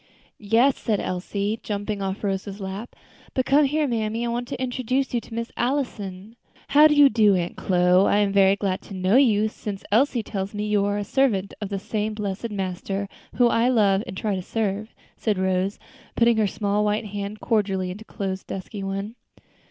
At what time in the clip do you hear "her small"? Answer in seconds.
16.37-16.83